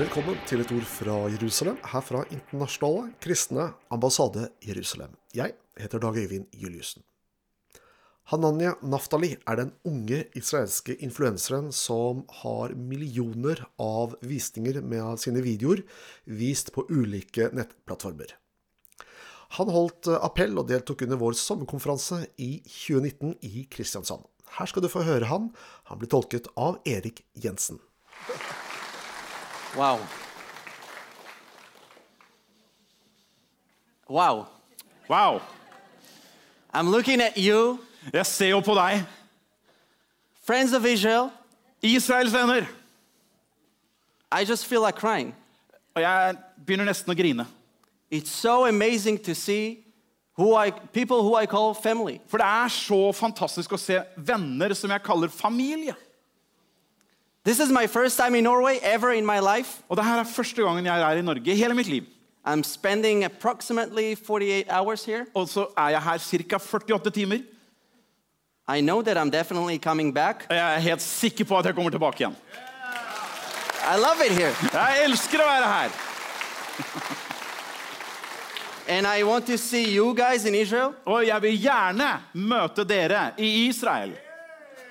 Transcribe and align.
Velkommen 0.00 0.38
til 0.48 0.62
et 0.62 0.70
ord 0.72 0.84
fra 0.88 1.14
Jerusalem, 1.28 1.74
her 1.84 2.00
fra 2.00 2.22
Internasjonale 2.32 3.10
kristne 3.20 3.66
ambassade 3.92 4.46
Jerusalem. 4.64 5.10
Jeg 5.36 5.52
heter 5.76 6.00
Dag 6.00 6.16
Øyvind 6.16 6.46
Juliussen. 6.56 7.02
Hananya 8.32 8.78
Naftali 8.80 9.34
er 9.44 9.58
den 9.60 9.74
unge 9.84 10.22
israelske 10.38 10.96
influenseren 11.04 11.68
som 11.76 12.22
har 12.38 12.72
millioner 12.72 13.60
av 13.76 14.16
visninger 14.24 14.80
med 14.80 15.20
sine 15.20 15.44
videoer 15.44 15.84
vist 16.24 16.72
på 16.72 16.86
ulike 16.88 17.50
nettplattformer. 17.52 18.32
Han 19.58 19.74
holdt 19.74 20.08
appell 20.16 20.56
og 20.56 20.70
deltok 20.72 21.04
under 21.04 21.20
vår 21.20 21.36
sommerkonferanse 21.36 22.22
i 22.40 22.54
2019 22.64 23.36
i 23.52 23.66
Kristiansand. 23.68 24.24
Her 24.56 24.72
skal 24.72 24.80
du 24.80 24.88
få 24.88 25.04
høre 25.04 25.28
han. 25.28 25.52
Han 25.92 26.00
blir 26.00 26.08
tolket 26.08 26.48
av 26.56 26.80
Erik 26.88 27.26
Jensen. 27.36 27.82
Wow. 29.76 29.98
Wow. 34.08 34.46
Wow. 35.08 35.40
I'm 36.72 36.88
looking 36.90 37.20
at 37.20 37.36
you, 37.36 37.78
Jeg 38.12 38.26
ser 38.26 38.48
jo 38.48 38.60
på 38.60 38.74
deg. 38.74 39.04
friends 40.46 40.72
of 40.72 40.84
Israel. 40.86 41.30
Israels 41.82 42.32
venner. 42.32 42.66
I 44.32 44.44
just 44.44 44.66
feel 44.66 44.80
like 44.80 44.96
crying. 44.96 45.34
Og 45.94 46.02
jeg 46.02 46.36
begynner 46.66 46.84
nesten 46.84 47.12
å 47.12 47.16
grine. 47.16 47.46
It's 48.10 48.30
so 48.30 48.66
amazing 48.66 49.18
to 49.24 49.34
see 49.34 49.84
who 50.36 50.54
I 50.56 50.70
people 50.70 51.22
who 51.22 51.36
I 51.36 51.46
call 51.46 51.74
family. 51.74 52.20
For 52.28 52.38
det 52.38 52.46
er 52.46 52.68
så 52.68 53.12
fantastisk 53.12 53.72
å 53.72 53.78
se 53.78 54.00
venner 54.16 54.74
som 54.74 54.90
jeg 54.90 55.02
kaller 55.02 55.28
familie. 55.28 55.94
This 57.44 57.58
is 57.58 57.70
my 57.70 57.86
first 57.86 58.18
time 58.18 58.34
in 58.34 58.44
Norway 58.44 58.78
ever 58.82 59.12
in 59.12 59.24
my 59.24 59.38
life. 59.40 59.82
Og 59.88 59.96
det 59.96 60.04
her 60.04 60.18
er 60.18 60.24
første 60.24 60.62
gangen 60.62 60.86
jeg 60.86 61.00
er 61.00 61.16
i 61.16 61.22
Norge 61.22 61.54
hele 61.54 61.74
mitt 61.74 61.88
liv. 61.88 62.02
I'm 62.44 62.62
spending 62.62 63.24
approximately 63.24 64.14
48 64.14 64.64
hours 64.68 65.04
here. 65.04 65.26
Og 65.34 65.48
så 65.48 65.66
er 65.76 65.88
jeg 65.88 66.02
her 66.02 66.18
ca. 66.18 66.58
48 66.58 67.10
timer. 67.10 67.38
I 68.68 68.80
know 68.80 69.02
that 69.02 69.16
I'm 69.16 69.30
definitely 69.30 69.78
coming 69.78 70.14
back. 70.14 70.46
Og 70.50 70.56
jeg 70.56 70.74
er 70.74 70.78
helt 70.78 71.02
sikker 71.02 71.44
på 71.44 71.58
at 71.58 71.66
jeg 71.66 71.74
kommer 71.74 71.90
tilbake 71.90 72.16
igjen. 72.20 72.36
I 73.94 73.96
love 73.96 74.26
it 74.26 74.32
here. 74.32 74.54
Jeg 74.72 75.04
elsker 75.04 75.40
å 75.40 75.46
være 75.46 75.66
her. 75.66 75.90
And 78.88 79.06
I 79.06 79.22
want 79.22 79.46
to 79.46 79.56
see 79.56 79.96
you 79.96 80.14
guys 80.14 80.44
in 80.44 80.54
Israel. 80.54 80.92
Og 81.04 81.26
jeg 81.26 81.42
vil 81.42 81.60
gjerne 81.62 82.20
møte 82.32 82.84
dere 82.84 83.30
i 83.38 83.68
Israel. 83.68 84.12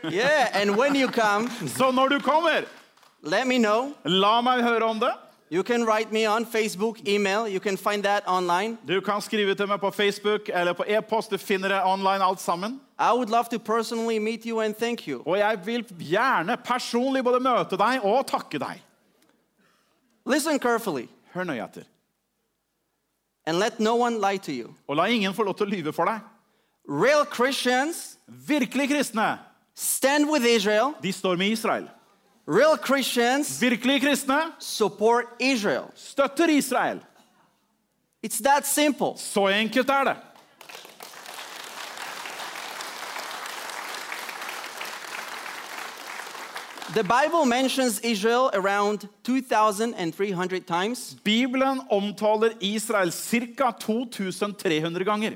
Yeah, 0.04 0.48
and 0.62 0.76
when 0.78 0.96
you 0.96 1.08
come, 1.12 1.50
Så 1.68 1.92
når 1.92 2.08
du 2.08 2.20
kommer, 2.20 2.64
let 3.24 3.48
me 3.48 3.58
know. 3.58 3.94
la 4.06 4.42
meg 4.42 4.64
høre 4.64 4.84
om 4.84 5.00
det. 5.00 5.12
You 5.52 5.64
can 5.64 5.84
write 5.86 6.12
me 6.12 6.28
on 6.30 6.46
Facebook, 6.46 7.00
email. 7.08 7.48
You 7.48 7.60
can 7.60 7.78
find 7.78 8.04
that 8.04 8.24
online. 8.28 8.78
Du 8.88 9.02
kan 9.02 9.22
skrive 9.22 9.56
til 9.56 9.68
meg 9.68 9.80
på 9.80 9.92
Facebook 9.92 10.50
eller 10.54 10.74
på 10.74 10.84
e-post. 10.88 11.32
Du 11.32 11.38
finner 11.38 11.68
det 11.68 11.82
online 11.86 12.24
alt 12.24 12.40
sammen. 12.42 12.80
I 13.00 13.12
would 13.14 13.30
love 13.30 13.46
to 13.52 13.60
personally 13.60 14.20
meet 14.20 14.44
you 14.46 14.60
and 14.62 14.76
thank 14.76 15.08
you. 15.08 15.24
Og 15.26 15.38
jeg 15.38 15.60
vil 15.66 15.86
gjerne 16.00 16.58
personlig 16.58 17.24
både 17.24 17.40
møte 17.40 17.78
deg 17.78 18.00
og 18.06 18.28
takke 18.28 18.60
deg. 18.60 18.82
Listen 20.28 20.60
carefully 20.60 21.08
Hør 21.34 21.44
nøye 21.44 21.64
etter. 21.64 21.84
and 23.46 23.58
let 23.60 23.80
no 23.80 23.96
one 23.96 24.20
lie 24.22 24.38
to 24.38 24.52
you. 24.52 24.76
Og 24.88 24.96
la 24.96 25.06
ingen 25.06 25.34
få 25.34 25.44
lov 25.44 25.56
til 25.58 25.66
å 25.66 25.70
lyve 25.70 25.94
for 25.94 26.06
deg. 26.06 26.20
Real 26.90 27.26
Christians 27.26 28.18
Virkelig 28.28 28.90
kristne, 28.90 29.40
stand 29.80 30.30
with 30.32 30.46
Israel. 30.46 30.94
de 31.04 31.14
står 31.14 31.36
med 31.36 31.48
Israel. 31.48 31.90
Real 32.48 32.78
Christians 32.86 33.62
Virkelige 33.62 34.00
kristne 34.00 34.40
support 34.60 35.26
Israel. 35.40 35.84
støtter 35.96 36.48
Israel. 36.48 37.00
It's 38.26 38.42
that 38.44 38.68
simple. 38.68 39.12
Så 39.18 39.48
enkelt 39.48 39.90
er 39.90 40.04
det. 40.04 40.16
The 46.94 47.04
Bible 47.04 47.46
mentions 47.46 48.00
Israel 48.00 48.50
around 48.54 49.08
2,300 49.24 50.66
times. 50.68 51.16
Bibelen 51.24 51.82
omtaler 51.90 52.52
Israel 52.62 53.12
ca. 53.12 53.72
2300 53.80 55.06
ganger. 55.06 55.32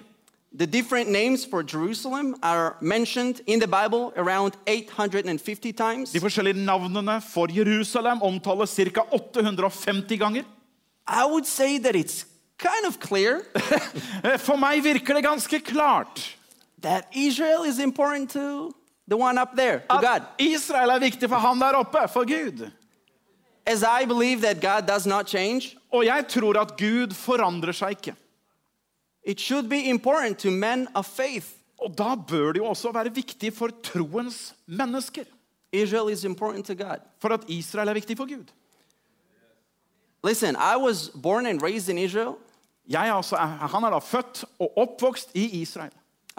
The 0.55 0.67
different 0.67 1.09
names 1.09 1.45
for 1.45 1.63
Jerusalem 1.63 2.35
are 2.43 2.75
mentioned 2.79 3.41
in 3.47 3.59
the 3.59 3.67
Bible 3.67 4.13
around 4.15 4.55
850 4.67 5.73
times. 5.73 6.11
De 6.11 6.19
forskjellige 6.19 6.65
navnene 6.65 7.21
for 7.21 7.47
Jerusalem 7.47 8.21
omtales 8.21 8.75
ca. 8.75 9.01
850 9.11 10.17
ganger. 10.17 10.43
I 11.07 11.25
would 11.25 11.45
say 11.47 11.79
that 11.79 11.95
it's 11.95 12.25
kind 12.57 12.85
of 12.85 12.99
clear 12.99 13.41
For 14.45 14.55
meg 14.57 14.83
virker 14.83 15.13
det 15.15 15.23
ganske 15.25 15.59
klart 15.59 16.37
that 16.81 17.07
Israel 17.13 17.63
is 17.63 17.79
important 17.79 18.29
to 18.31 18.71
the 19.07 19.17
one 19.17 19.37
up 19.41 19.55
there, 19.57 19.79
to 19.89 19.97
God. 20.01 20.05
at 20.05 20.21
Israel 20.37 20.89
er 20.91 20.99
viktig 20.99 21.29
for 21.29 21.37
han 21.39 21.59
der 21.59 21.73
oppe, 21.75 22.07
for 22.13 22.25
Gud. 22.25 22.71
As 23.65 23.83
I 23.83 24.05
believe 24.05 24.41
that 24.41 24.61
God 24.61 24.87
does 24.87 25.05
not 25.05 25.25
change, 25.27 25.75
Og 25.91 26.05
jeg 26.05 26.27
tror 26.27 26.57
at 26.61 26.77
Gud 26.77 27.13
forandrer 27.13 27.71
seg 27.71 27.89
ikke. 27.89 28.15
It 29.25 29.39
should 29.39 29.69
be 29.69 29.89
important 29.89 30.37
to 30.39 30.51
men 30.51 30.87
of 30.95 31.05
faith. 31.05 31.47
Og 31.81 31.97
da 31.97 32.15
bør 32.27 32.51
det 32.51 32.57
jo 32.59 32.65
også 32.65 32.91
være 32.91 33.13
viktig 33.15 33.53
for 33.53 33.69
troens 33.83 34.55
mennesker. 34.67 35.23
Israel 35.71 36.11
is 36.13 36.23
important 36.23 36.65
to 36.65 36.73
God. 36.73 36.97
For 37.19 37.29
at 37.29 37.39
Israel 37.47 37.87
er 37.89 37.93
viktig 37.93 38.17
for 38.17 38.25
Gud. 38.25 38.45
Listen, 40.23 40.55
I 40.55 40.77
was 40.77 41.11
born 41.23 41.45
and 41.45 41.61
raised 41.63 41.89
in 41.89 41.97
Israel. 41.97 42.33
Jeg 42.89 43.15
altså, 43.15 43.35
er- 43.35 43.67
han 43.67 43.83
er 43.83 43.89
da 43.89 43.97
født 43.99 44.45
og 44.59 44.77
oppvokst 44.77 45.29
i 45.33 45.61
Israel. 45.61 45.91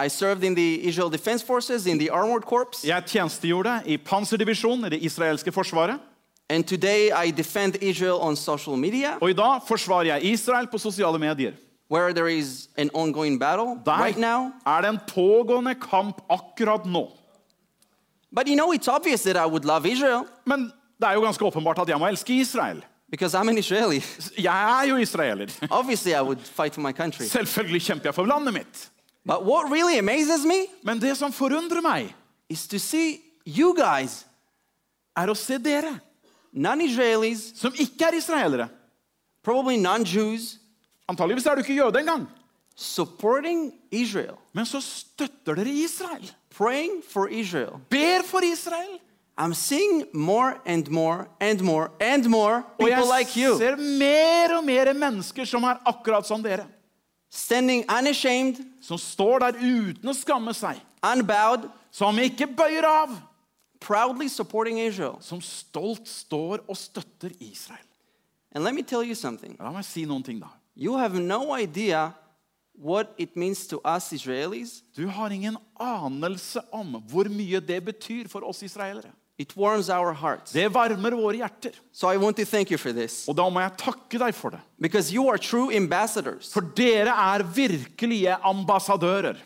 I 0.07 0.09
served 0.09 0.43
in 0.45 0.55
the 0.57 0.79
Israel 0.79 1.13
Defense 1.13 1.47
Forces 1.47 1.87
in 1.87 1.99
the 1.99 2.13
Armored 2.13 2.43
Corps. 2.43 2.85
Jeg 2.85 3.05
tjenestegjorde 3.07 3.83
i 3.87 3.97
Panserdivisjonen 3.97 4.85
i 4.85 4.89
det 4.89 5.03
israelske 5.03 5.53
forsvaret. 5.53 5.99
And 6.51 6.65
today 6.65 7.11
I 7.27 7.31
defend 7.31 7.75
Israel 7.83 8.13
on 8.21 8.37
social 8.37 8.77
media, 8.77 9.19
Og 9.21 9.31
i 9.31 9.33
dag 9.33 9.61
forsvarer 9.69 10.03
jeg 10.05 10.25
Israel 10.25 10.67
på 10.67 10.79
sosiale 10.79 11.19
medier. 11.19 11.53
Where 11.95 12.13
there 12.13 12.29
is 12.39 12.69
an 12.77 12.91
ongoing 12.95 13.39
battle 13.39 13.79
Der 13.87 13.99
right 14.05 14.19
now. 14.19 14.53
er 14.67 14.81
det 14.83 14.89
en 14.91 15.01
pågående 15.09 15.75
kamp 15.81 16.21
akkurat 16.31 16.85
nå. 16.87 17.05
But 18.33 18.49
you 18.49 18.57
know, 18.57 18.73
it's 18.73 18.89
obvious 18.89 19.23
that 19.23 19.37
I 19.37 19.47
would 19.47 19.65
love 19.65 19.87
Israel 19.87 20.25
Men 20.45 20.73
det 21.01 21.09
er 21.09 21.13
jo 21.15 21.21
ganske 21.21 21.45
åpenbart 21.45 21.79
at 21.79 21.89
jeg 21.89 21.99
må 21.99 22.07
elske 22.09 22.35
Israel. 22.41 22.83
because 23.11 23.35
I'm 23.39 23.49
an 23.49 23.59
Israeli. 23.59 24.03
Jeg 24.39 24.81
er 24.81 24.89
jo 24.89 24.97
israeler. 24.97 25.47
Obviously, 25.71 26.13
I 26.15 26.21
would 26.23 26.41
fight 26.41 26.75
for 26.75 26.81
my 26.81 26.93
country. 26.93 27.25
Selvfølgelig 27.27 27.83
kjemper 27.83 28.07
jeg 28.09 28.15
for 28.15 28.25
landet 28.27 28.55
mitt. 28.55 28.91
But 29.27 29.45
what 29.45 29.71
really 29.71 29.99
amazes 29.99 30.45
me 30.45 30.67
Men 30.83 31.01
det 31.01 31.17
som 31.17 31.33
forundrer 31.33 31.81
meg, 31.83 32.15
is 32.51 32.67
to 32.69 32.79
see 32.79 33.21
you 33.47 33.75
guys, 33.77 34.27
er 35.17 35.31
å 35.31 35.35
se 35.35 35.59
dere 35.59 36.01
non 36.53 36.81
Israelis, 36.81 37.53
som 37.57 37.73
ikke 37.79 38.05
er 38.05 38.15
israelere. 38.19 38.69
probably 39.45 39.77
non 39.77 40.05
Jews, 40.05 40.59
Antageligvis 41.09 41.47
er 41.47 41.55
du 41.55 41.61
ikke 41.61 41.75
jøde 41.77 41.99
engang. 42.01 42.27
supporting 42.77 43.73
Israel, 43.91 44.35
Men 44.53 44.67
så 44.67 44.81
støtter 44.81 45.55
dere 45.55 45.69
Israel. 45.69 46.31
praying 46.51 47.03
for 47.09 47.27
Israel. 47.27 47.79
Ber 47.91 48.23
for 48.25 48.41
Israel. 48.43 49.01
I'm 49.39 49.55
seeing 49.55 50.05
more 50.15 50.55
and 50.67 50.89
more 50.91 51.27
and 51.41 51.61
more 51.61 51.89
and 52.01 52.25
more 52.29 52.55
Og 52.57 52.63
people 52.79 52.93
jeg 52.95 53.19
like 53.19 53.41
you 53.47 53.59
ser 53.59 53.77
mer 53.77 54.57
og 54.57 54.65
mer 54.65 54.93
mennesker 54.93 55.45
som 55.45 55.65
er 55.65 55.77
akkurat 55.87 56.27
som 56.27 56.43
dere. 56.43 56.67
standing 57.31 57.85
unashamed, 57.99 58.57
Som 58.81 58.99
står 58.99 59.39
der 59.39 59.53
uten 59.59 60.09
å 60.09 60.13
skamme 60.15 60.55
seg. 60.55 60.81
unbowed, 61.03 61.69
Som 61.91 62.17
ikke 62.19 62.47
bøyer 62.47 62.85
av. 62.85 63.17
proudly 63.81 64.29
supporting 64.29 64.79
Israel. 64.81 65.17
Som 65.21 65.41
stolt 65.41 66.09
står 66.09 66.59
og 66.69 66.77
støtter 66.77 67.31
Israel. 67.41 67.85
And 68.55 68.65
let 68.65 68.75
me 68.75 68.83
tell 68.83 69.03
you 69.05 69.15
something 69.15 69.57
La 69.61 69.71
meg 69.73 69.85
si 69.85 70.05
noen 70.05 70.23
ting, 70.25 70.39
da. 70.41 70.47
You 70.77 70.97
have 70.99 71.15
no 71.21 71.53
idea 71.55 72.13
what 72.83 73.07
it 73.19 73.37
means 73.37 73.67
to 73.69 73.81
us 73.85 74.13
Israelis. 74.13 74.83
Du 74.97 75.07
har 75.09 75.31
ingen 75.31 75.57
anelse 75.81 76.61
om 76.73 77.03
hvor 77.09 77.29
mye 77.29 77.61
det 77.61 77.85
betyr 77.85 78.29
for 78.29 78.41
oss 78.45 78.63
israelere. 78.63 79.11
It 79.39 79.57
warms 79.57 79.89
our 79.89 80.13
hearts. 80.13 80.53
Det 80.53 80.69
varmer 80.75 81.11
våre 81.11 81.37
hjerter. 81.37 81.73
So 81.93 82.09
I 82.11 82.17
want 82.17 82.37
to 82.37 82.45
thank 82.45 82.71
you 82.71 82.79
for 82.79 82.93
this 82.93 83.29
Og 83.29 83.37
da 83.37 83.49
må 83.51 83.61
jeg 83.61 83.73
takke 83.79 84.19
deg 84.19 84.35
for 84.35 84.51
det. 84.51 84.61
because 84.81 85.13
you 85.15 85.29
are 85.29 85.39
true 85.39 85.75
ambassadors. 85.77 86.53
For 86.53 86.61
dere 86.61 87.09
er 87.11 87.43
virkelige 87.43 88.35
ambassadører. 88.45 89.37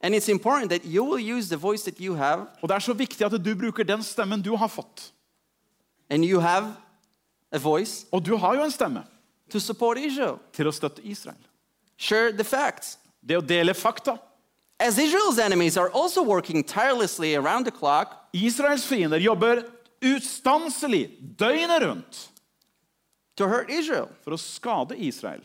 And 0.00 0.14
it's 0.14 0.28
important 0.28 0.70
that 0.70 0.84
you 0.84 1.04
will 1.04 1.20
use 1.36 1.48
the 1.48 1.56
voice 1.56 1.82
that 1.84 1.98
you 2.00 2.14
have 2.14 2.46
Og 2.62 2.68
det 2.68 2.74
er 2.74 2.78
så 2.78 2.92
viktig 2.92 3.26
at 3.26 3.32
du 3.44 3.54
bruker 3.54 3.82
den 3.84 4.02
stemmen 4.02 4.42
du 4.42 4.56
har 4.56 4.68
fått. 4.68 5.12
and 6.10 6.24
you 6.24 6.40
have 6.40 6.74
a 7.52 7.58
voice 7.58 8.06
Og 8.12 8.26
du 8.26 8.36
har 8.36 8.54
jo 8.54 8.62
en 8.64 8.70
stemme 8.70 9.02
to 9.50 9.60
support 9.60 9.98
Israel. 9.98 10.38
til 10.52 10.66
å 10.66 10.72
støtte 10.72 11.04
Israel. 11.04 11.38
Share 11.96 12.32
the 12.32 12.44
facts. 12.44 12.98
Det 13.22 13.36
å 13.36 13.40
dele 13.46 13.74
fakta. 13.74 14.18
As 14.78 14.98
Israel's 14.98 15.38
enemies 15.38 15.76
are 15.76 15.90
also 15.90 16.22
working 16.22 16.62
tirelessly 16.62 17.34
around 17.34 17.64
the 17.64 17.70
clock, 17.70 18.28
Israels 18.32 18.84
fiender 18.84 19.18
jobber 19.18 19.64
ustanselig 20.02 21.10
døgnet 21.36 21.82
rundt. 21.82 22.28
to 23.36 23.46
hurt 23.46 23.70
Israel. 23.70 24.08
for 24.22 24.32
å 24.32 24.38
skade 24.38 24.96
Israel. 24.98 25.40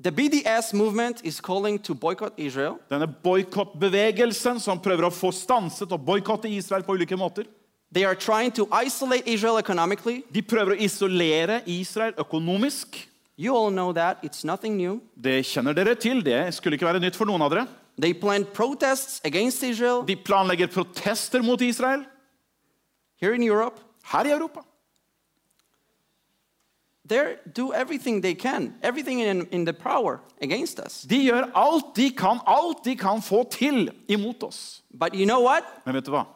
The 0.00 0.12
BDS 0.12 0.72
movement 0.74 1.24
is 1.24 1.40
calling 1.40 1.78
to 1.80 1.94
boycott 1.94 2.32
Israel. 2.38 2.78
Denne 2.88 3.08
boikottbevegelsen 3.08 4.60
som 4.60 4.78
prøver 4.78 5.08
å 5.08 5.10
få 5.10 5.32
stanset 5.34 5.90
og 5.90 6.04
boikotte 6.06 6.48
Israel 6.48 6.84
på 6.86 6.94
ulike 6.94 7.16
måter. 7.18 7.48
They 7.92 8.04
are 8.04 8.14
trying 8.14 8.52
to 8.52 8.68
isolate 8.86 9.26
Israel 9.26 9.58
economically. 9.58 10.22
De 10.34 10.42
prøver 10.42 10.76
å 10.76 10.80
isolere 10.84 11.62
Israel 11.66 12.12
økonomisk. 12.18 13.08
You 13.38 13.56
all 13.56 13.70
know 13.70 13.92
that. 13.92 14.18
It's 14.22 14.44
nothing 14.44 14.76
new. 14.76 15.00
Det 15.16 15.44
kjenner 15.46 15.72
dere 15.72 15.94
til. 15.94 16.20
Det 16.24 16.54
skulle 16.54 16.76
ikke 16.76 16.86
være 16.86 17.00
nytt 17.00 17.16
for 17.16 17.24
noen 17.24 17.42
av 17.42 17.50
dere. 17.54 17.66
They 17.98 18.12
plan 18.14 18.44
protests 18.44 19.20
against 19.24 19.62
Israel 19.62 20.04
De 20.06 20.14
planlegger 20.16 20.68
protester 20.70 21.42
mot 21.42 21.60
Israel 21.60 22.04
here 23.20 23.34
in 23.34 23.42
Europe. 23.42 23.80
her 24.04 24.24
i 24.24 24.30
Europa. 24.30 24.60
They 27.08 27.36
do 27.54 27.72
everything 27.72 28.20
they 28.20 28.34
can, 28.34 28.74
everything 28.82 29.20
in, 29.20 29.46
in 29.50 29.64
the 29.64 29.72
power 29.72 30.20
against 30.42 30.78
us. 30.78 31.02
De 31.08 31.16
gjør 31.24 31.50
alt 31.54 31.94
de 31.96 32.10
kan, 32.10 32.40
alt 32.46 32.84
de 32.84 32.94
kan 32.96 33.22
få 33.22 33.44
til 33.50 33.90
imot 34.08 34.42
oss. 34.42 34.82
But 34.92 35.14
you 35.14 35.24
know 35.24 35.40
what? 35.40 35.64
Men 35.86 35.94
vet 35.94 36.04
du 36.06 36.10
hva? 36.12 36.26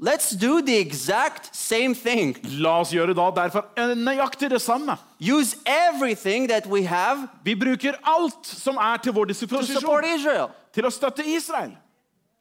Let's 0.00 0.30
do 0.30 0.60
the 0.60 0.76
exact 0.76 1.54
same 1.54 1.94
thing. 1.94 2.36
La 2.58 2.80
oss 2.80 2.90
gjøre 2.90 3.14
da 3.14 3.28
derfor 3.30 3.62
nøyaktig 3.94 4.50
det 4.50 4.60
samme. 4.60 4.96
Use 5.20 5.56
everything 5.66 6.48
that 6.48 6.66
we 6.66 6.82
have 6.82 7.28
Vi 7.44 7.54
bruker 7.54 7.94
alt 8.02 8.46
som 8.46 8.76
er 8.76 8.96
til 8.96 9.12
vår 9.12 9.24
disposisjon, 9.24 10.50
til 10.74 10.86
å 10.86 10.90
støtte 10.90 11.22
Israel. 11.24 11.76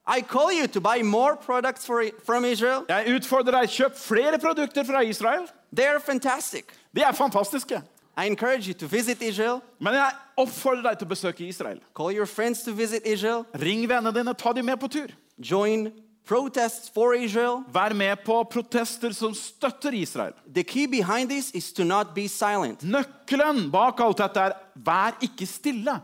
I 0.08 0.22
call 0.22 0.52
you 0.52 0.68
to 0.68 0.82
buy 0.82 1.02
more 1.02 1.36
products 1.36 1.86
for, 1.86 2.04
from 2.26 2.46
Israel. 2.46 2.84
Jeg 2.90 3.16
utfordrer 3.16 3.52
deg, 3.56 3.70
kjøp 3.70 3.98
flere 3.98 4.40
produkter 4.40 4.84
fra 4.84 5.02
Israel. 5.02 5.46
They're 5.72 6.00
fantastic. 6.00 6.66
De 6.92 7.02
er 7.02 7.12
fantastiske. 7.12 7.82
I 8.18 8.26
encourage 8.26 8.68
you 8.68 8.74
to 8.74 8.88
visit 8.88 9.22
Israel. 9.22 9.62
Men 9.80 9.94
jeg 9.94 10.12
oppfordrer 10.38 10.84
deg 10.90 10.98
til 11.00 11.08
å 11.08 11.10
besøke 11.14 11.48
Israel. 11.48 11.80
Call 11.96 12.12
your 12.12 12.26
friends 12.26 12.64
to 12.64 12.74
visit 12.74 13.06
Israel. 13.06 13.46
Ring 13.54 13.88
vennene 13.90 14.12
dine, 14.14 14.34
ta 14.34 14.54
dem 14.54 14.66
med 14.66 14.78
på 14.82 14.88
tur. 14.88 15.14
Join 15.38 15.86
Israel. 15.86 16.03
Vær 16.28 17.94
med 17.94 18.24
på 18.26 18.44
protester 18.44 19.12
som 19.12 19.34
støtter 19.36 19.94
Israel. 19.94 20.34
The 20.54 20.64
key 20.64 20.88
behind 20.88 21.30
this 21.30 21.52
is 21.52 21.72
to 21.74 21.84
not 21.84 22.14
be 22.16 22.28
silent. 22.28 22.84
Nøkkelen 22.84 23.70
bak 23.72 24.00
alt 24.00 24.18
dette 24.18 24.40
er 24.40 24.54
vær 24.76 25.18
ikke 25.22 25.46
stille. 25.46 26.00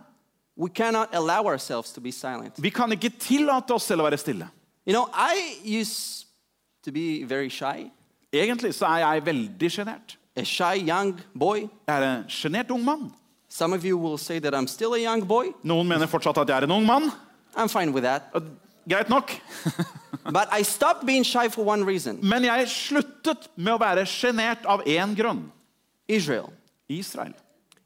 We 0.58 0.70
cannot 0.70 1.16
allow 1.16 1.48
ourselves 1.48 1.92
to 1.94 2.02
be 2.02 2.12
silent. 2.12 2.54
Vi 2.58 2.70
kan 2.70 2.92
ikke 2.92 3.10
tillate 3.20 3.72
oss 3.74 3.88
selv 3.88 4.02
å 4.02 4.10
være 4.10 4.18
stille. 4.20 4.50
You 4.86 4.94
know, 4.94 5.08
I 5.14 5.56
used 5.64 6.26
to 6.84 6.92
be 6.92 7.24
very 7.24 7.50
shy, 7.50 7.92
Egentlig 8.34 8.76
så 8.76 8.86
er 8.86 8.98
jeg 9.00 9.26
veldig 9.26 9.72
sjenert. 9.72 10.18
a 10.36 10.44
shy 10.44 10.76
young 10.88 11.20
boy. 11.34 11.68
Jeg 11.88 11.96
er 11.96 12.04
en 12.20 12.26
sjenert 12.30 12.70
ung 12.72 12.84
mann. 12.86 13.12
Some 13.50 13.74
of 13.74 13.84
you 13.84 13.98
will 13.98 14.18
say 14.18 14.40
that 14.40 14.54
I'm 14.54 14.68
still 14.68 14.94
a 14.94 15.00
young 15.00 15.26
boy. 15.28 15.54
Noen 15.64 15.88
mener 15.88 16.08
fortsatt 16.08 16.38
at 16.38 16.48
jeg 16.50 16.58
er 16.58 16.68
en 16.68 16.72
ung 16.72 16.86
mann. 16.86 17.12
I'm 17.56 17.68
fine 17.68 17.92
with 17.92 18.04
that. 18.04 18.30
Greit 18.88 19.10
nok. 19.10 19.32
But 20.24 20.50
I 20.52 20.64
stopped 20.64 21.06
being 21.06 21.24
shy 21.24 21.50
for 21.50 21.66
one 21.66 21.86
reason 21.86 22.20
Men 22.22 22.44
jeg 22.44 22.68
sluttet 22.68 23.50
med 23.56 23.74
å 23.74 23.80
være 23.82 24.06
sjenert 24.06 24.66
av 24.66 24.84
én 24.86 25.16
grunn. 25.16 25.52
Israel. 26.08 26.50
Israel. 26.90 27.34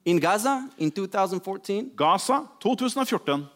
In 0.06 0.20
Gaza 0.20 0.70
in 0.78 0.92
2014, 0.92 1.92
Gaza 1.96 2.48
2014. 2.60 3.50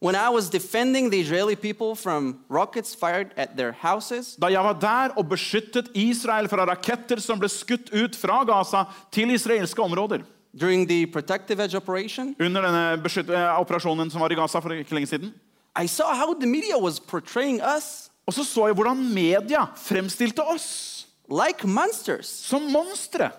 when 0.00 0.14
I 0.14 0.28
was 0.28 0.48
defending 0.48 1.10
the 1.10 1.20
Israeli 1.20 1.56
people 1.56 1.94
from 1.94 2.44
rockets 2.48 2.94
fired 2.94 3.32
at 3.36 3.56
their 3.56 3.72
houses, 3.72 4.36
Da 4.40 4.46
jeg 4.46 4.64
var 4.64 4.72
der 4.72 5.08
og 5.16 5.28
beskyttet 5.28 5.88
Israel 5.94 6.48
fra 6.48 6.64
raketter 6.64 7.20
som 7.20 7.38
ble 7.38 7.48
skutt 7.48 7.90
ut 7.92 8.16
fra 8.16 8.44
Gaza 8.44 8.84
til 9.10 9.30
israelske 9.30 9.82
områder 9.82 10.22
during 10.56 10.86
the 10.86 11.06
Protective 11.06 11.60
Edge 11.60 11.76
operation, 11.76 12.36
under 12.40 12.62
denne 12.62 12.92
eh, 12.94 13.60
operasjonen 13.60 14.10
som 14.10 14.20
var 14.20 14.32
i 14.32 14.34
Gaza 14.34 14.60
for 14.60 14.72
ikke 14.72 14.94
lenge 14.94 15.06
siden, 15.06 15.34
I 15.76 15.86
saw 15.86 16.14
how 16.14 16.34
the 16.34 16.46
media 16.46 16.78
was 16.78 16.98
portraying 16.98 17.60
us 17.60 18.07
og 18.28 18.34
så 18.36 18.44
så 18.44 18.66
jeg 18.68 18.76
hvordan 18.76 18.98
media 19.14 19.62
fremstilte 19.80 20.44
oss 20.44 21.06
like 21.32 21.64
monsters. 21.66 22.28
som 22.28 22.62
monstre. 22.72 23.30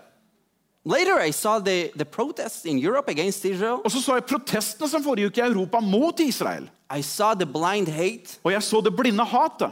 Later, 0.86 1.20
I 1.22 1.32
saw 1.32 1.60
the, 1.60 1.92
the 1.96 2.06
protests 2.06 2.66
in 2.66 2.80
Europe 2.80 3.12
against 3.12 3.46
Israel. 3.46 3.82
Og 3.86 3.92
så 3.92 4.02
så 4.02 4.16
jeg 4.18 4.24
protestene 4.26 4.88
som 4.90 5.04
foregikk 5.04 5.38
i 5.38 5.42
Europa 5.46 5.80
mot 5.80 6.20
Israel. 6.20 6.70
I 6.90 7.02
saw 7.06 7.34
the 7.36 7.46
blind 7.46 7.88
hate, 7.92 8.40
Og 8.44 8.52
jeg 8.52 8.64
så 8.64 8.82
det 8.82 8.96
blinde 8.96 9.24
hatet. 9.26 9.72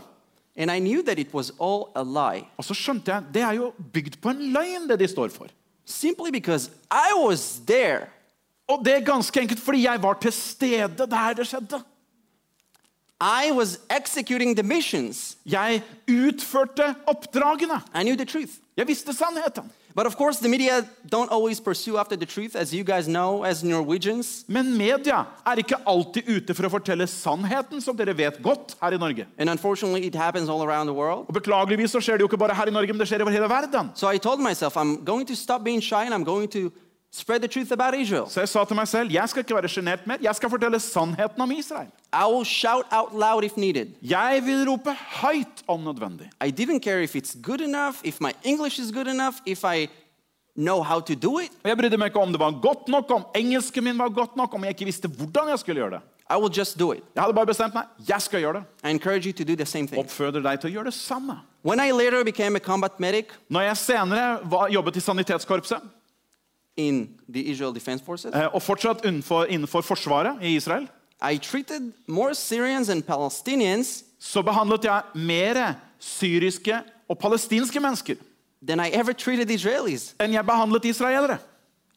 and 0.59 0.71
I 0.71 0.79
knew 0.79 1.01
that 1.03 1.19
it 1.19 1.33
was 1.33 1.51
all 1.59 1.91
a 1.95 2.03
lie. 2.03 2.45
Og 2.57 2.65
så 2.65 2.73
skjønte 2.73 3.11
jeg 3.13 3.23
det 3.33 3.41
er 3.41 3.51
jo 3.53 3.73
bygd 3.93 4.15
på 4.21 4.29
en 4.29 4.39
løgn, 4.53 4.87
det 4.89 4.99
de 4.99 5.07
står 5.07 5.29
for. 5.29 5.47
Simply 5.85 6.31
because 6.31 6.69
I 6.91 7.13
was 7.17 7.61
there. 7.67 8.07
Og 8.67 8.85
det 8.85 8.93
er 8.95 8.99
ganske 9.05 9.41
enkelt 9.41 9.59
fordi 9.59 9.83
jeg 9.85 10.01
var 10.03 10.13
til 10.21 10.31
stede 10.33 11.07
der 11.07 11.33
det 11.33 11.47
skjedde. 11.47 11.81
I 13.19 13.51
was 13.51 13.79
executing 13.89 14.55
the 14.55 14.63
missions. 14.63 15.37
Jeg 15.45 15.81
utførte 16.07 16.95
oppdragene. 17.07 17.81
I 17.95 18.03
knew 18.03 18.15
the 18.15 18.25
truth. 18.25 18.51
Jeg 18.77 18.87
visste 18.87 19.13
sannheten. 19.13 19.71
But 19.95 20.05
of 20.05 20.15
course, 20.15 20.37
the 20.37 20.47
media 20.49 20.85
don't 21.09 21.31
always 21.31 21.59
pursue 21.59 21.97
after 21.97 22.15
the 22.15 22.25
truth, 22.27 22.55
as 22.55 22.71
you 22.71 22.83
guys 22.83 23.07
know, 23.07 23.43
as 23.43 23.63
Norwegians. 23.63 24.45
Men 24.47 24.77
media 24.77 25.25
er 25.43 25.57
ikke 25.57 25.79
alltid 25.87 26.29
ute 26.29 26.53
for 26.53 26.67
å 26.67 26.69
fortelle 26.69 27.07
sannheten, 27.09 27.81
som 27.81 27.97
dere 27.97 28.13
vet 28.13 28.37
godt 28.45 28.75
her 28.79 28.93
i 28.93 28.99
Norge. 29.01 29.25
And 29.39 29.49
unfortunately, 29.49 30.05
it 30.05 30.13
happens 30.13 30.49
all 30.49 30.61
around 30.61 30.85
the 30.85 30.93
world. 30.93 31.25
Og 31.27 31.33
Beklageligvis 31.33 31.97
så 31.97 31.99
skjer 31.99 32.21
det 32.21 32.27
jo 32.27 32.29
ikke 32.29 32.37
bare 32.37 32.53
her 32.53 32.69
i 32.69 32.75
Norge, 32.75 32.93
men 32.93 33.01
det 33.01 33.09
skjer 33.09 33.25
over 33.25 33.33
hele 33.33 33.49
verden. 33.49 33.89
So 33.95 34.05
I 34.13 34.19
told 34.19 34.39
myself, 34.39 34.77
I'm 34.77 35.03
going 35.03 35.25
to 35.25 35.35
stop 35.35 35.63
being 35.63 35.81
shy 35.81 36.05
and 36.05 36.13
I'm 36.13 36.23
going 36.23 36.47
to 36.53 36.69
spread 37.11 37.41
the 37.41 37.47
truth 37.47 37.71
about 37.71 37.93
Israel. 37.99 38.25
Så 38.29 38.39
jeg 38.39 38.49
sa 38.49 38.63
til 38.65 38.75
meg 38.75 38.87
selv 38.87 39.11
jeg 39.11 39.29
skal 39.29 39.43
ikke 39.43 39.55
være 39.55 39.69
sjenert 39.69 40.07
mer, 40.07 40.17
jeg 40.21 40.35
skal 40.35 40.49
fortelle 40.49 40.79
sannheten 40.79 41.41
om 41.41 41.51
Israel. 41.51 41.87
I 42.13 42.25
will 42.31 42.45
shout 42.45 42.85
out 42.91 43.13
loud 43.13 43.43
if 43.43 43.57
needed. 43.57 43.87
Jeg 44.01 44.41
vil 44.45 44.69
rope 44.69 44.95
høyt 45.21 45.63
om 45.67 45.79
nødvendig. 45.79 46.29
I 46.45 46.51
didn't 46.51 46.79
care 46.79 47.03
if 47.03 47.15
it's 47.15 47.41
good 47.41 47.61
enough, 47.61 47.95
if 48.03 48.21
my 48.21 48.31
English 48.43 48.79
is 48.79 48.91
good 48.91 49.07
enough, 49.07 49.35
if 49.45 49.63
I 49.63 49.87
know 50.55 50.83
how 50.83 50.99
to 50.99 51.15
do 51.15 51.39
it. 51.39 51.51
Jeg 51.63 51.77
brydde 51.77 51.97
meg 51.97 52.05
ikke 52.05 52.19
om 52.19 52.31
det 52.31 52.39
var 52.39 52.51
godt 52.61 52.87
nok, 52.87 53.11
om 53.11 53.25
engelsken 53.35 53.83
min 53.83 53.97
var 53.97 54.09
godt 54.09 54.35
nok, 54.35 54.53
om 54.53 54.63
jeg 54.63 54.69
ikke 54.69 54.85
visste 54.85 55.07
hvordan 55.07 55.49
jeg 55.49 55.59
skulle 55.59 55.81
gjøre 55.81 55.91
det. 55.91 56.01
I 56.29 56.35
will 56.35 56.51
just 56.57 56.79
do 56.79 56.91
it. 56.91 57.03
Jeg 57.15 57.23
hadde 57.23 57.33
bare 57.33 57.45
bestemt 57.45 57.73
meg. 57.73 57.83
Jeg 58.07 58.21
skal 58.21 58.39
gjøre 58.39 58.53
det. 58.53 58.63
I 58.83 58.89
encourage 58.89 59.25
you 59.25 59.33
to 59.33 59.43
do 59.43 59.55
the 59.55 59.65
same 59.65 59.87
thing. 59.87 59.99
Oppfordrer 59.99 60.43
deg 60.43 60.59
til 60.59 60.69
å 60.69 60.73
gjøre 60.73 60.91
det 60.91 60.93
samme. 60.93 61.39
When 61.63 61.79
I 61.79 61.91
later 61.91 62.23
became 62.23 62.55
a 62.55 62.59
combat 62.59 62.99
medic 62.99 63.31
Når 63.49 63.61
jeg 63.61 63.77
senere 63.77 64.39
var, 64.43 64.67
jobbet 64.69 64.95
i 64.95 64.99
Sanitetskorpset, 64.99 65.81
in 65.81 65.81
the 65.81 65.85
Israel 65.85 65.85
Defense 65.85 65.97
Forces, 66.77 68.31
eh, 68.33 68.47
og 68.53 68.61
fortsatt 68.61 69.05
innenfor, 69.05 69.45
innenfor 69.49 69.81
Forsvaret 69.81 70.37
i 70.41 70.55
Israel, 70.55 70.87
I 71.21 71.37
treated 71.37 71.93
more 72.07 72.35
Syrians 72.35 72.89
and 72.89 73.03
Palestinians 73.03 74.03
så 74.19 74.41
behandlet 74.41 74.85
jeg 74.85 75.01
mer 75.15 75.73
syriske 75.99 76.81
og 77.09 77.17
palestinske 77.17 77.79
mennesker 77.79 78.15
than 78.67 78.79
I 78.79 78.89
ever 78.93 79.13
treated 79.13 79.49
Israelis. 79.49 80.13
enn 80.19 80.33
jeg 80.33 80.45
behandlet 80.45 80.85
israelere. 80.85 81.37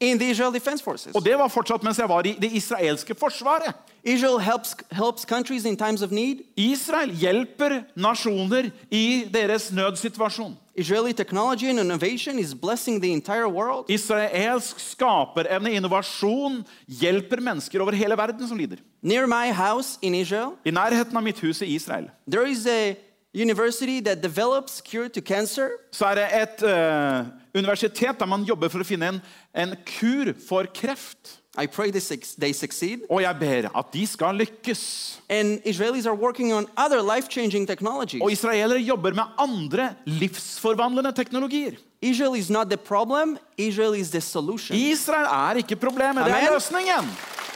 In 0.01 0.17
the 0.17 0.29
Israel 0.29 0.53
Defense 0.53 0.83
Forces. 0.83 1.15
Og 1.15 1.25
det 1.25 1.37
var 1.37 1.47
fortsatt 1.47 1.83
mens 1.83 1.99
jeg 1.99 2.09
var 2.09 2.25
i 2.25 2.33
det 2.41 2.51
israelske 2.51 3.15
forsvaret. 3.15 3.73
Israel 4.03 4.39
helps, 4.41 4.75
helps 4.91 5.25
countries 5.25 5.65
in 5.65 5.77
times 5.77 6.01
of 6.01 6.11
need. 6.11 6.41
Israel 6.57 7.11
hjelper 7.11 7.83
nasjoner 7.95 8.71
i 8.91 9.27
deres 9.33 9.71
nødsituasjon. 9.71 10.57
Israeli 10.75 11.13
technology 11.13 11.69
and 11.69 11.79
innovation 11.79 12.39
is 12.39 12.55
blessing 12.55 13.01
the 13.01 13.11
entire 13.11 13.47
world. 13.47 13.85
Israelsk 13.89 14.79
skaperevne, 14.79 15.71
innovasjon, 15.71 16.63
hjelper 16.87 17.39
mennesker 17.39 17.81
over 17.81 17.91
hele 17.91 18.17
verden 18.17 18.47
som 18.47 18.57
lider. 18.57 18.77
Near 19.01 19.27
my 19.27 19.51
house 19.53 19.99
in 20.01 20.15
Israel, 20.15 20.57
I 20.65 20.71
nærheten 20.71 21.17
av 21.17 21.23
mitt 21.23 21.39
hus 21.39 21.61
i 21.61 21.75
Israel 21.75 22.09
there 22.31 22.49
is 22.49 22.65
a 22.67 22.95
university 23.33 23.99
that 24.01 24.21
develops 24.21 24.81
cure 24.81 25.09
to 25.09 25.21
cancer. 25.21 25.69
så 25.91 26.05
er 26.05 26.15
det 26.15 26.27
et 26.41 26.63
eh, 26.63 27.25
universitet 27.55 28.19
der 28.19 28.25
man 28.25 28.43
jobber 28.47 28.69
for 28.69 28.83
å 28.83 28.87
finne 28.87 29.07
en, 29.15 29.21
en 29.53 29.75
kur 29.99 30.33
for 30.47 30.69
kreft. 30.73 31.37
I 31.57 31.67
pray 31.67 31.91
they, 31.91 31.99
they 32.39 32.53
succeed. 32.53 33.01
Og 33.09 33.21
jeg 33.21 33.35
ber 33.39 33.67
at 33.75 33.93
de 33.93 34.05
skal 34.07 34.35
lykkes. 34.39 35.19
And 35.29 35.59
Israelis 35.65 36.05
are 36.07 36.15
working 36.15 36.53
on 36.53 36.65
other 36.77 37.01
life 37.01 37.27
changing 37.29 37.67
technologies. 37.67 38.21
Og 38.21 38.31
israelere 38.31 38.79
jobber 38.79 39.13
med 39.13 39.23
andre 39.37 39.93
livsforvandlende 40.05 41.11
teknologier. 41.11 41.75
Israel 42.01 42.35
is 42.35 42.49
not 42.49 42.69
the 42.69 42.77
problem, 42.77 43.37
Israel 43.57 43.93
is 43.93 44.09
the 44.11 44.21
solution. 44.21 44.77
Israel 44.77 45.25
er 45.25 45.59
ikke 45.61 45.75
problemet, 45.75 46.25
det 46.25 46.33
er 46.33 46.53
løsningen. 46.53 47.11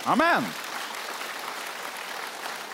Amen. 0.05 0.45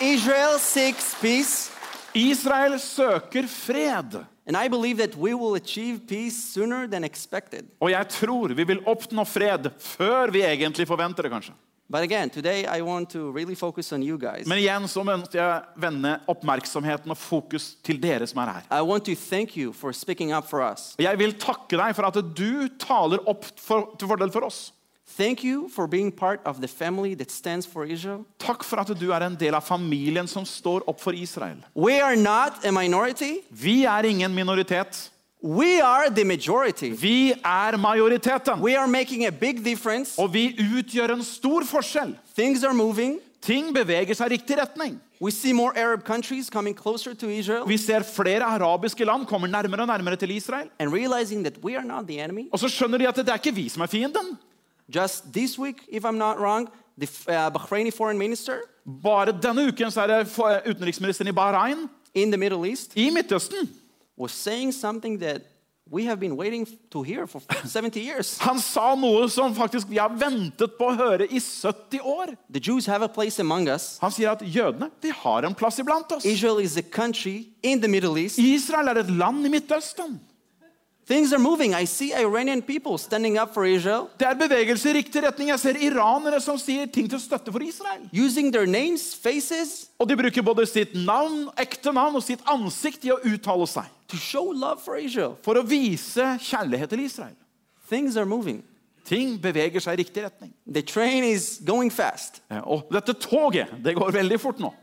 Israel 0.01 0.59
seeks 0.59 1.15
peace, 1.21 1.71
Israel 2.13 2.79
søker 2.79 3.47
fred. 3.47 4.23
And 4.51 4.57
I 4.57 4.67
believe 4.67 4.97
that 4.97 5.15
we 5.15 5.33
will 5.33 5.55
achieve 5.55 6.05
peace 6.07 6.35
sooner 6.35 6.87
than 6.87 7.03
expected. 7.03 7.69
Og 7.79 7.91
jeg 7.91 8.07
tror 8.09 8.51
vi 8.51 8.65
vil 8.67 8.81
oppnå 8.83 9.23
fred 9.23 9.69
før 9.79 10.33
vi 10.35 10.41
egentlig 10.43 10.87
forventer 10.87 11.23
det, 11.23 11.31
kanskje. 11.31 11.53
But 11.91 12.03
again, 12.03 12.29
today 12.29 12.65
I 12.65 12.81
want 12.81 13.09
to 13.11 13.31
really 13.31 13.55
focus 13.55 13.93
on 13.93 14.03
you 14.03 14.17
guys. 14.17 14.47
Men 14.47 14.59
igjen 14.59 14.87
så 14.91 15.03
ønsker 15.03 15.39
jeg 15.39 15.79
vende 15.79 16.17
oppmerksomheten 16.27 17.11
og 17.11 17.19
fokus 17.19 17.77
til 17.83 17.99
dere 18.03 18.27
som 18.27 18.43
er 18.43 18.51
her. 18.57 18.67
I 18.71 18.83
want 18.83 19.07
to 19.07 19.15
thank 19.15 19.55
you 19.55 19.71
for 19.71 19.95
speaking 19.95 20.35
up 20.35 20.47
for 20.47 20.63
us. 20.63 20.95
Jeg 20.99 21.19
vil 21.19 21.35
takke 21.39 21.79
deg 21.79 21.95
for 21.95 22.11
at 22.11 22.19
du 22.35 22.67
taler 22.79 23.23
opp 23.27 23.47
for, 23.55 23.95
til 23.95 24.11
fordel 24.11 24.35
for 24.35 24.47
oss. 24.51 24.73
Thank 25.17 25.43
you 25.43 25.67
for 25.69 25.87
being 25.87 26.11
part 26.11 26.39
of 26.45 26.61
the 26.61 26.67
family 26.67 27.15
that 27.15 27.31
stands 27.31 27.65
for 27.65 27.85
Israel. 27.85 28.25
Takk 28.39 28.63
for 28.63 28.79
at 28.79 28.87
du 28.99 29.11
er 29.11 29.21
en 29.25 29.35
del 29.35 29.53
av 29.53 29.61
familien 29.61 30.27
som 30.27 30.45
står 30.45 30.83
opp 30.87 31.01
for 31.01 31.13
Israel. 31.13 31.57
We 31.75 31.99
are 32.01 32.15
not 32.15 32.65
a 32.65 32.71
minority, 32.71 33.41
Vi 33.51 33.83
er 33.85 34.03
ingen 34.05 34.33
minoritet. 34.35 35.09
we 35.43 35.81
are 35.81 36.09
the 36.09 36.23
majority. 36.23 36.91
Vi 36.95 37.31
er 37.33 37.77
majoriteten. 37.77 38.59
We 38.61 38.75
are 38.77 38.87
making 38.87 39.25
a 39.25 39.31
big 39.31 39.63
difference. 39.63 40.17
Og 40.21 40.33
vi 40.33 40.55
utgjør 40.77 41.13
en 41.15 41.23
stor 41.23 41.63
forskjell. 41.65 42.15
Things 42.35 42.63
are 42.63 42.73
moving. 42.73 43.19
Ting 43.41 43.73
beveger 43.73 44.13
seg 44.13 44.31
i 44.31 44.35
riktig 44.37 44.57
retning. 44.57 44.99
We 45.21 45.31
see 45.31 45.53
more 45.53 45.73
Arab 45.77 46.03
countries 46.05 46.49
coming 46.49 46.75
closer 46.77 47.13
to 47.13 47.27
Israel 47.29 47.63
Vi 47.67 47.77
ser 47.77 48.01
flere 48.03 48.41
arabiske 48.43 49.05
land 49.05 49.25
kommer 49.29 49.47
nærmere 49.47 49.81
og 49.81 49.87
nærmere 49.87 50.15
til 50.15 50.31
Israel. 50.31 50.69
and 50.79 50.93
realizing 50.93 51.43
that 51.43 51.57
we 51.63 51.75
are 51.77 51.83
not 51.85 52.07
the 52.07 52.19
enemy. 52.23 52.47
Og 52.51 52.59
så 52.59 52.67
skjønner 52.69 52.97
de 52.97 53.07
at 53.07 53.15
det 53.15 53.29
er 53.29 53.33
ikke 53.37 53.53
vi 53.55 53.69
som 53.69 53.81
er 53.81 53.87
fienden. 53.87 54.37
Just 54.93 55.33
this 55.33 55.57
week, 55.59 55.77
if 55.89 56.03
I'm 56.05 56.17
not 56.17 56.37
wrong, 56.39 56.67
the 56.97 57.07
uh, 57.27 57.49
Bahraini 57.51 57.91
foreign 57.91 58.17
minister 58.17 58.59
Bare 58.85 59.31
denne 59.31 59.67
uken 59.67 59.91
så 59.91 60.01
er 60.01 60.07
det 60.07 60.27
utenriksministeren 60.67 61.27
i 61.27 61.31
Bahrain 61.31 61.87
in 62.15 62.31
the 62.31 62.37
Middle 62.37 62.65
East 62.69 62.91
i 62.97 63.09
Midtøsten. 63.09 63.69
was 64.17 64.31
saying 64.31 64.71
something 64.73 65.19
that 65.19 65.41
we 65.91 66.05
have 66.05 66.19
been 66.19 66.35
waiting 66.37 66.65
to 66.91 67.03
hear 67.03 67.27
for 67.27 67.41
70 67.65 67.99
years. 67.99 68.37
Han 68.39 68.59
sa 68.59 68.95
noe 68.95 69.29
som 69.29 69.55
faktisk 69.55 69.89
vi 69.89 69.97
har 69.97 70.09
ventet 70.09 70.77
på 70.77 70.87
å 70.87 70.95
høre 70.95 71.27
i 71.27 71.39
70 71.39 71.99
år. 72.01 72.35
The 72.51 72.59
Jews 72.59 72.85
have 72.85 73.03
a 73.03 73.09
place 73.09 73.39
among 73.41 73.67
us. 73.69 73.97
Han 74.01 74.11
sier 74.11 74.31
at 74.31 74.41
jødene 74.41 74.89
de 75.01 75.11
har 75.11 75.45
en 75.45 75.55
plass 75.55 75.79
iblant 75.79 76.11
oss. 76.11 76.25
Israel 76.25 76.59
is 76.59 76.77
a 76.77 76.81
country 76.83 77.47
in 77.63 77.81
the 77.81 77.87
Middle 77.87 78.17
East. 78.17 78.39
Israel 78.39 78.87
er 78.87 79.01
et 79.03 79.09
land 79.11 79.45
i 79.45 79.49
Midtøsten. 79.49 80.19
Things 81.11 81.33
are 81.33 81.39
moving. 81.39 81.73
I 81.73 81.83
see 81.85 82.13
Iranian 82.15 82.61
people 82.61 82.97
standing 82.97 83.37
up 83.37 83.53
for 83.53 83.65
Israel, 83.65 84.07
Det 84.19 84.27
er 84.27 84.33
bevegelse 84.33 84.89
i 84.89 84.93
riktig 84.93 85.23
retning. 85.23 85.49
Jeg 85.49 85.59
ser 85.59 85.73
iranere 85.83 86.39
som 86.41 86.57
sier 86.57 86.85
ting 86.87 87.09
til 87.09 87.19
støtte 87.19 87.51
for 87.51 87.59
Israel. 87.59 88.05
using 88.13 88.51
their 88.53 88.65
names, 88.65 89.15
faces, 89.23 89.89
Og 89.99 90.07
de 90.09 90.15
bruker 90.15 90.41
både 90.41 90.65
sitt 90.65 90.95
navn, 90.95 91.49
ekte 91.59 91.91
navn 91.91 92.15
og 92.15 92.23
sitt 92.23 92.39
ansikt 92.47 93.03
i 93.03 93.11
å 93.11 93.19
uttale 93.27 93.67
seg. 93.67 93.83
to 94.07 94.17
show 94.17 94.51
love 94.51 94.79
for 94.85 94.95
Israel. 94.95 95.35
For 95.43 95.55
å 95.55 95.63
vise 95.67 96.37
kjærlighet 96.39 96.89
til 96.89 96.99
Israel. 96.99 97.35
Things 97.89 98.15
are 98.17 98.25
moving. 98.25 98.63
Ting 99.05 99.37
beveger 99.41 99.81
seg 99.81 99.99
i 99.99 100.03
riktig 100.03 100.23
retning. 100.23 100.53
The 100.71 100.81
train 100.81 101.23
is 101.23 101.59
going 101.65 101.89
fast. 101.91 102.39
Eh, 102.49 102.61
Og 102.63 102.87
dette 102.91 103.13
toget, 103.13 103.67
det 103.83 103.95
går 103.95 104.11
veldig 104.11 104.39
fort 104.39 104.59
nå. 104.59 104.73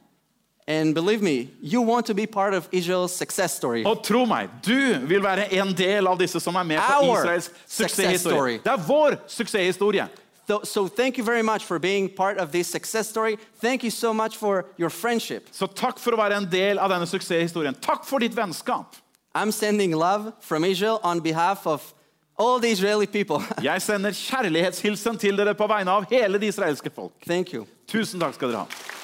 And 0.69 0.95
believe 0.95 1.23
me, 1.23 1.49
you 1.63 1.81
want 1.81 2.05
to 2.07 2.15
be 2.15 2.27
part 2.27 2.53
of 2.53 2.69
Israel's 2.73 3.17
success 3.17 3.57
story. 3.57 3.85
Og 3.85 4.03
tro 4.05 4.27
meg, 4.27 4.51
du 4.67 4.99
vil 5.09 5.23
være 5.23 5.47
en 5.57 5.73
del 5.73 6.07
av 6.07 6.19
disse 6.21 6.41
som 6.45 6.55
er 6.61 6.63
med 6.63 6.77
på 6.77 6.97
Our 7.07 7.23
Israels 7.23 7.51
suksesshistorie. 7.67 8.59
Det 8.65 8.73
er 8.75 8.83
vår 8.87 9.17
suksesshistorie. 9.27 10.09
So, 10.47 10.61
so 10.65 10.87
thank 10.89 11.17
you 11.17 11.25
very 11.25 11.43
much 11.43 11.65
for 11.65 11.79
being 11.79 12.09
part 12.09 12.37
of 12.37 12.53
this 12.53 12.69
success 12.69 13.09
story. 13.09 13.39
Thank 13.63 13.83
you 13.83 13.91
so 13.91 14.13
much 14.13 14.37
for 14.37 14.67
your 14.79 14.91
friendship. 14.91 15.49
Så 15.53 15.67
takk 15.67 15.99
for 15.99 16.13
å 16.13 16.21
være 16.21 16.37
en 16.37 16.51
del 16.53 16.79
av 16.79 16.93
denne 16.93 17.09
suksesshistorien. 17.09 17.81
Takk 17.81 18.05
for 18.05 18.21
ditt 18.21 18.37
vennskap. 18.37 19.01
I'm 19.35 19.53
sending 19.53 19.97
love 19.97 20.35
from 20.41 20.65
Israel 20.65 21.01
on 21.03 21.21
behalf 21.21 21.67
of 21.67 21.95
all 22.37 22.61
the 22.61 22.69
Israeli 22.69 23.07
people. 23.07 23.41
Jeg 23.63 23.83
sender 23.83 24.13
kjærlighetshilsen 24.13 25.17
til 25.17 25.37
dere 25.37 25.57
på 25.57 25.67
vegne 25.67 25.97
av 25.97 26.13
hele 26.13 26.37
det 26.39 26.53
israelske 26.53 26.93
folk. 26.93 27.13
thank 27.27 27.55
you. 27.55 27.65
Tusen 27.89 28.21
takk 28.21 28.37
skal 28.37 28.53
dere 28.53 28.67
ha. 28.69 28.98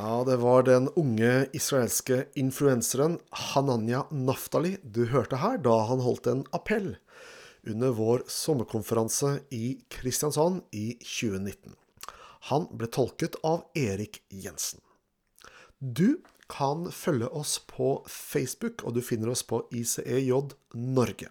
Ja, 0.00 0.24
det 0.24 0.36
var 0.36 0.62
den 0.62 0.88
unge 0.88 1.46
israelske 1.52 2.22
influenseren 2.34 3.18
Hananya 3.30 4.06
Naftali 4.10 4.78
du 4.80 5.02
hørte 5.10 5.36
her 5.42 5.58
da 5.60 5.74
han 5.90 6.00
holdt 6.00 6.28
en 6.30 6.40
appell 6.56 6.94
under 7.68 7.92
vår 7.98 8.22
sommerkonferanse 8.32 9.34
i 9.52 9.74
Kristiansand 9.92 10.62
i 10.72 10.94
2019. 11.04 11.74
Han 12.48 12.64
ble 12.72 12.88
tolket 12.88 13.36
av 13.44 13.66
Erik 13.76 14.22
Jensen. 14.32 14.80
Du 15.78 16.22
kan 16.48 16.88
følge 16.88 17.28
oss 17.28 17.58
på 17.68 17.98
Facebook, 18.08 18.86
og 18.86 18.96
du 18.96 19.02
finner 19.04 19.34
oss 19.34 19.44
på 19.44 19.66
ICEJ 19.68 20.32
Norge. 20.80 21.28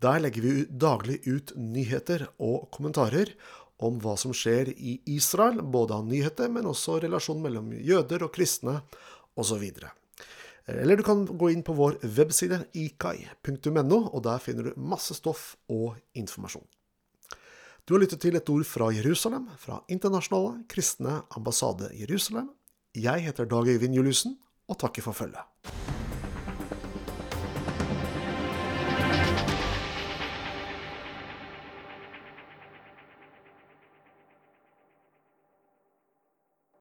Der 0.00 0.24
legger 0.24 0.48
vi 0.48 0.64
daglig 0.66 1.20
ut 1.28 1.52
nyheter 1.60 2.24
og 2.40 2.70
kommentarer 2.72 3.36
om 3.86 3.98
hva 4.02 4.16
som 4.20 4.34
skjer 4.36 4.72
i 4.72 4.98
Israel, 5.14 5.62
både 5.62 5.96
av 5.98 6.06
nyheter, 6.08 6.50
men 6.52 6.68
også 6.70 7.00
relasjonen 7.02 7.46
mellom 7.46 7.72
jøder 7.74 8.26
og 8.26 8.32
kristne 8.34 8.80
osv. 9.38 9.64
Eller 10.70 10.96
du 10.96 11.02
kan 11.06 11.24
gå 11.26 11.50
inn 11.50 11.64
på 11.66 11.74
vår 11.74 11.98
webside 12.18 12.62
ikai.no, 12.78 13.98
og 14.12 14.20
der 14.26 14.42
finner 14.42 14.70
du 14.70 14.78
masse 14.78 15.16
stoff 15.18 15.56
og 15.72 15.96
informasjon. 16.18 16.66
Du 17.82 17.96
har 17.96 18.04
lyttet 18.04 18.22
til 18.22 18.38
et 18.38 18.50
ord 18.52 18.62
fra 18.68 18.92
Jerusalem, 18.94 19.48
fra 19.58 19.80
Internasjonale 19.90 20.62
kristne 20.70 21.22
ambassade 21.34 21.90
Jerusalem. 21.98 22.52
Jeg 22.94 23.26
heter 23.26 23.50
Dag 23.50 23.66
Øyvind 23.66 23.98
Juliussen, 23.98 24.38
og 24.70 24.78
takker 24.78 25.02
for 25.02 25.12
følget. 25.12 26.01